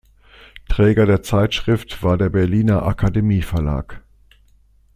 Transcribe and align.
Träger 0.67 1.05
der 1.05 1.21
Zeitschrift 1.21 2.01
war 2.01 2.17
der 2.17 2.29
Berliner 2.29 2.81
Akademie-Verlag. 2.87 4.01